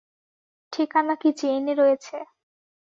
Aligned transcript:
ঠিকানা 0.73 1.13
কী 1.15 1.29
চেইনে 1.37 1.73
রয়েছে। 1.73 2.15